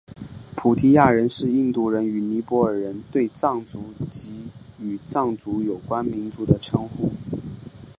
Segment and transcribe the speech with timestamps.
[0.55, 4.47] 菩提亚人是印度人与尼泊尔人对藏族及
[4.79, 7.11] 与藏族有关民族的称呼。